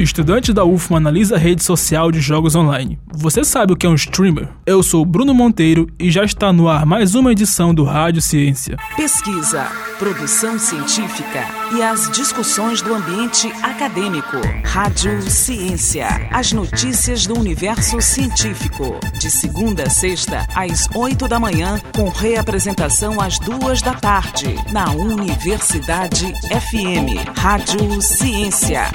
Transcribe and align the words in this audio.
Estudante 0.00 0.50
da 0.50 0.64
UFMA 0.64 0.96
analisa 0.96 1.36
a 1.36 1.38
rede 1.38 1.62
social 1.62 2.10
de 2.10 2.22
jogos 2.22 2.54
online. 2.54 2.98
Você 3.12 3.44
sabe 3.44 3.74
o 3.74 3.76
que 3.76 3.84
é 3.84 3.88
um 3.88 3.94
streamer? 3.94 4.48
Eu 4.64 4.82
sou 4.82 5.04
Bruno 5.04 5.34
Monteiro 5.34 5.88
e 5.98 6.10
já 6.10 6.24
está 6.24 6.50
no 6.54 6.70
ar 6.70 6.86
mais 6.86 7.14
uma 7.14 7.30
edição 7.30 7.74
do 7.74 7.84
Rádio 7.84 8.22
Ciência. 8.22 8.78
Pesquisa, 8.96 9.66
produção 9.98 10.58
científica 10.58 11.44
e 11.76 11.82
as 11.82 12.10
discussões 12.12 12.80
do 12.80 12.94
ambiente 12.94 13.52
acadêmico. 13.62 14.38
Rádio 14.64 15.20
Ciência, 15.20 16.08
as 16.32 16.50
notícias 16.50 17.26
do 17.26 17.38
universo 17.38 18.00
científico. 18.00 18.98
De 19.18 19.30
segunda 19.30 19.82
a 19.82 19.90
sexta, 19.90 20.46
às 20.54 20.88
oito 20.94 21.28
da 21.28 21.38
manhã, 21.38 21.78
com 21.94 22.08
reapresentação 22.08 23.20
às 23.20 23.38
duas 23.38 23.82
da 23.82 23.92
tarde, 23.92 24.54
na 24.72 24.92
Universidade 24.92 26.32
FM. 26.48 27.36
Rádio 27.36 28.00
Ciência. 28.00 28.90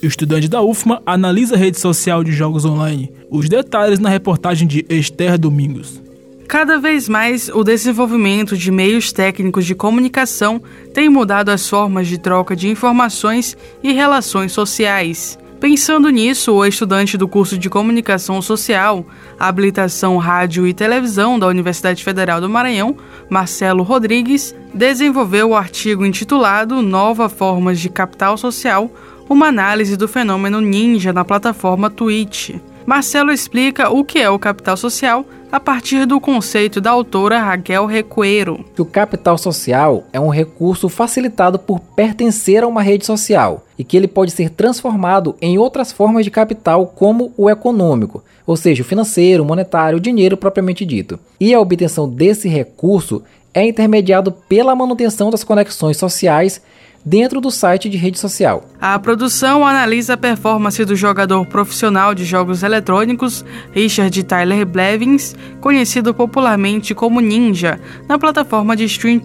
Estudante 0.00 0.46
da 0.46 0.62
UFMA 0.62 1.02
analisa 1.04 1.56
a 1.56 1.58
rede 1.58 1.80
social 1.80 2.22
de 2.22 2.30
jogos 2.30 2.64
online. 2.64 3.12
Os 3.28 3.48
detalhes 3.48 3.98
na 3.98 4.08
reportagem 4.08 4.66
de 4.66 4.86
Esther 4.88 5.36
Domingos. 5.36 6.00
Cada 6.46 6.78
vez 6.78 7.08
mais, 7.08 7.48
o 7.48 7.64
desenvolvimento 7.64 8.56
de 8.56 8.70
meios 8.70 9.12
técnicos 9.12 9.66
de 9.66 9.74
comunicação 9.74 10.62
tem 10.94 11.08
mudado 11.08 11.50
as 11.50 11.68
formas 11.68 12.06
de 12.06 12.16
troca 12.16 12.54
de 12.54 12.68
informações 12.68 13.56
e 13.82 13.92
relações 13.92 14.52
sociais. 14.52 15.36
Pensando 15.60 16.08
nisso, 16.08 16.52
o 16.52 16.64
estudante 16.64 17.18
do 17.18 17.26
curso 17.26 17.58
de 17.58 17.68
Comunicação 17.68 18.40
Social, 18.40 19.04
Habilitação 19.38 20.16
Rádio 20.16 20.68
e 20.68 20.72
Televisão 20.72 21.36
da 21.36 21.48
Universidade 21.48 22.04
Federal 22.04 22.40
do 22.40 22.48
Maranhão, 22.48 22.96
Marcelo 23.28 23.82
Rodrigues, 23.82 24.54
desenvolveu 24.72 25.50
o 25.50 25.56
artigo 25.56 26.06
intitulado 26.06 26.80
Nova 26.80 27.28
Formas 27.28 27.80
de 27.80 27.88
Capital 27.88 28.36
Social 28.38 28.88
uma 29.28 29.48
análise 29.48 29.96
do 29.96 30.08
fenômeno 30.08 30.60
ninja 30.60 31.12
na 31.12 31.24
plataforma 31.24 31.90
Twitch. 31.90 32.56
Marcelo 32.86 33.30
explica 33.30 33.90
o 33.90 34.02
que 34.02 34.18
é 34.18 34.30
o 34.30 34.38
capital 34.38 34.76
social 34.76 35.24
a 35.52 35.60
partir 35.60 36.06
do 36.06 36.18
conceito 36.18 36.80
da 36.80 36.90
autora 36.90 37.38
Raquel 37.38 37.84
Recuero. 37.84 38.64
O 38.78 38.84
capital 38.84 39.36
social 39.36 40.04
é 40.12 40.18
um 40.18 40.30
recurso 40.30 40.88
facilitado 40.88 41.58
por 41.58 41.80
pertencer 41.80 42.62
a 42.62 42.66
uma 42.66 42.82
rede 42.82 43.04
social 43.04 43.64
e 43.78 43.84
que 43.84 43.96
ele 43.96 44.08
pode 44.08 44.30
ser 44.30 44.50
transformado 44.50 45.36
em 45.40 45.58
outras 45.58 45.92
formas 45.92 46.24
de 46.24 46.30
capital, 46.30 46.86
como 46.86 47.32
o 47.36 47.50
econômico, 47.50 48.24
ou 48.46 48.56
seja, 48.56 48.82
o 48.82 48.86
financeiro, 48.86 49.44
monetário, 49.44 49.98
o 49.98 50.00
dinheiro 50.00 50.36
propriamente 50.36 50.84
dito. 50.86 51.18
E 51.38 51.52
a 51.52 51.60
obtenção 51.60 52.08
desse 52.08 52.48
recurso 52.48 53.22
é 53.52 53.66
intermediado 53.66 54.32
pela 54.32 54.74
manutenção 54.74 55.30
das 55.30 55.44
conexões 55.44 55.96
sociais 55.96 56.60
dentro 57.08 57.40
do 57.40 57.50
site 57.50 57.88
de 57.88 57.96
rede 57.96 58.18
social. 58.18 58.68
A 58.78 58.98
produção 58.98 59.66
analisa 59.66 60.14
a 60.14 60.16
performance 60.16 60.84
do 60.84 60.94
jogador 60.94 61.46
profissional 61.46 62.14
de 62.14 62.24
jogos 62.24 62.62
eletrônicos 62.62 63.44
Richard 63.72 64.22
Tyler 64.24 64.66
Blevins, 64.66 65.34
conhecido 65.60 66.12
popularmente 66.12 66.94
como 66.94 67.20
Ninja, 67.20 67.80
na 68.06 68.18
plataforma 68.18 68.76
de 68.76 68.84
stream. 68.84 69.18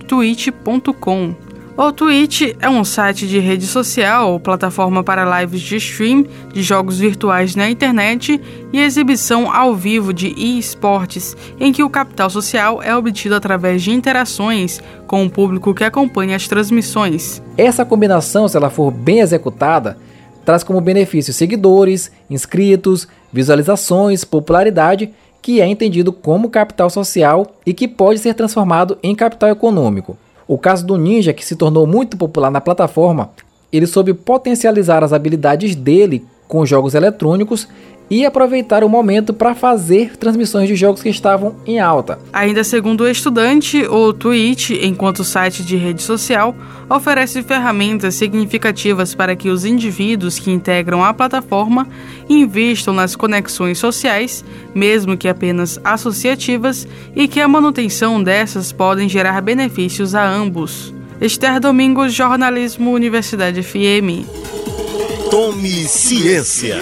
O 1.75 1.91
Twitch 1.91 2.55
é 2.59 2.69
um 2.69 2.83
site 2.83 3.27
de 3.27 3.39
rede 3.39 3.65
social 3.65 4.31
ou 4.31 4.39
plataforma 4.39 5.03
para 5.03 5.41
lives 5.41 5.59
de 5.59 5.77
stream 5.77 6.23
de 6.53 6.61
jogos 6.61 6.99
virtuais 6.99 7.55
na 7.55 7.67
internet 7.67 8.39
e 8.71 8.79
exibição 8.79 9.51
ao 9.51 9.73
vivo 9.73 10.13
de 10.13 10.27
esportes, 10.37 11.35
em 11.59 11.73
que 11.73 11.83
o 11.83 11.89
capital 11.89 12.29
social 12.29 12.79
é 12.79 12.95
obtido 12.95 13.33
através 13.33 13.81
de 13.81 13.89
interações 13.89 14.79
com 15.07 15.25
o 15.25 15.29
público 15.29 15.73
que 15.73 15.83
acompanha 15.83 16.35
as 16.35 16.47
transmissões. 16.47 17.41
Essa 17.57 17.83
combinação, 17.83 18.47
se 18.47 18.55
ela 18.55 18.69
for 18.69 18.91
bem 18.91 19.21
executada, 19.21 19.97
traz 20.45 20.63
como 20.63 20.79
benefício 20.79 21.33
seguidores, 21.33 22.11
inscritos, 22.29 23.07
visualizações, 23.31 24.23
popularidade, 24.23 25.11
que 25.41 25.59
é 25.59 25.65
entendido 25.65 26.13
como 26.13 26.51
capital 26.51 26.91
social 26.91 27.55
e 27.65 27.73
que 27.73 27.87
pode 27.87 28.19
ser 28.19 28.35
transformado 28.35 28.95
em 29.01 29.15
capital 29.15 29.49
econômico. 29.49 30.15
O 30.47 30.57
caso 30.57 30.85
do 30.85 30.97
Ninja, 30.97 31.33
que 31.33 31.45
se 31.45 31.55
tornou 31.55 31.87
muito 31.87 32.17
popular 32.17 32.51
na 32.51 32.61
plataforma, 32.61 33.31
ele 33.71 33.87
soube 33.87 34.13
potencializar 34.13 35.03
as 35.03 35.13
habilidades 35.13 35.75
dele 35.75 36.25
com 36.47 36.65
jogos 36.65 36.93
eletrônicos 36.93 37.67
e 38.13 38.27
aproveitar 38.27 38.83
o 38.83 38.89
momento 38.89 39.33
para 39.33 39.55
fazer 39.55 40.15
transmissões 40.17 40.67
de 40.67 40.75
jogos 40.75 41.01
que 41.01 41.09
estavam 41.09 41.55
em 41.65 41.79
alta. 41.79 42.19
Ainda 42.31 42.63
segundo 42.63 43.01
o 43.01 43.07
estudante, 43.07 43.87
o 43.87 44.13
Twitch, 44.13 44.69
enquanto 44.69 45.23
site 45.23 45.63
de 45.63 45.75
rede 45.77 46.03
social, 46.03 46.55
oferece 46.87 47.41
ferramentas 47.41 48.13
significativas 48.13 49.15
para 49.15 49.35
que 49.35 49.49
os 49.49 49.65
indivíduos 49.65 50.37
que 50.37 50.51
integram 50.51 51.03
a 51.03 51.11
plataforma 51.11 51.87
investam 52.29 52.93
nas 52.93 53.15
conexões 53.15 53.79
sociais, 53.79 54.45
mesmo 54.75 55.17
que 55.17 55.27
apenas 55.27 55.79
associativas, 55.83 56.87
e 57.15 57.27
que 57.27 57.41
a 57.41 57.47
manutenção 57.47 58.21
dessas 58.21 58.71
podem 58.71 59.09
gerar 59.09 59.41
benefícios 59.41 60.13
a 60.13 60.23
ambos. 60.23 60.93
Esther 61.19 61.59
Domingos, 61.59 62.13
Jornalismo 62.13 62.91
Universidade 62.91 63.63
FM. 63.63 64.27
Tome 65.31 65.87
ciência. 65.87 66.77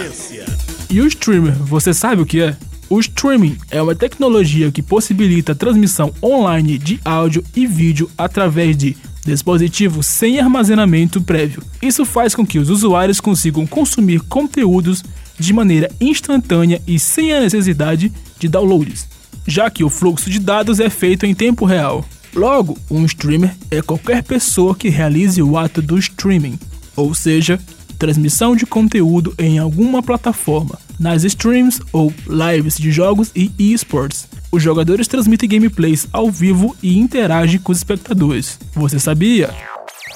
E 0.91 0.99
o 0.99 1.07
streamer, 1.07 1.53
você 1.53 1.93
sabe 1.93 2.21
o 2.21 2.25
que 2.25 2.41
é? 2.41 2.53
O 2.89 2.99
streaming 2.99 3.57
é 3.69 3.81
uma 3.81 3.95
tecnologia 3.95 4.69
que 4.73 4.81
possibilita 4.81 5.53
a 5.53 5.55
transmissão 5.55 6.13
online 6.21 6.77
de 6.77 6.99
áudio 7.05 7.41
e 7.55 7.65
vídeo 7.65 8.11
através 8.17 8.75
de 8.75 8.97
dispositivos 9.25 10.05
sem 10.05 10.37
armazenamento 10.37 11.21
prévio. 11.21 11.63
Isso 11.81 12.03
faz 12.03 12.35
com 12.35 12.45
que 12.45 12.59
os 12.59 12.69
usuários 12.69 13.21
consigam 13.21 13.65
consumir 13.65 14.19
conteúdos 14.19 15.01
de 15.39 15.53
maneira 15.53 15.89
instantânea 16.01 16.81
e 16.85 16.99
sem 16.99 17.31
a 17.31 17.39
necessidade 17.39 18.11
de 18.37 18.49
downloads, 18.49 19.07
já 19.47 19.69
que 19.69 19.85
o 19.85 19.89
fluxo 19.89 20.29
de 20.29 20.39
dados 20.39 20.81
é 20.81 20.89
feito 20.89 21.25
em 21.25 21.33
tempo 21.33 21.63
real. 21.63 22.03
Logo, 22.35 22.77
um 22.89 23.05
streamer 23.05 23.55
é 23.69 23.81
qualquer 23.81 24.23
pessoa 24.23 24.75
que 24.75 24.89
realize 24.89 25.41
o 25.41 25.57
ato 25.57 25.81
do 25.81 25.97
streaming, 25.97 26.59
ou 26.97 27.13
seja, 27.13 27.57
transmissão 28.01 28.55
de 28.55 28.65
conteúdo 28.65 29.31
em 29.37 29.59
alguma 29.59 30.01
plataforma, 30.01 30.79
nas 30.99 31.23
streams 31.23 31.79
ou 31.93 32.11
lives 32.27 32.75
de 32.75 32.91
jogos 32.91 33.29
e 33.35 33.51
esports. 33.59 34.27
Os 34.51 34.63
jogadores 34.63 35.07
transmitem 35.07 35.47
gameplays 35.47 36.07
ao 36.11 36.31
vivo 36.31 36.75
e 36.81 36.97
interagem 36.97 37.59
com 37.59 37.71
os 37.71 37.77
espectadores. 37.77 38.57
Você 38.73 38.99
sabia? 38.99 39.53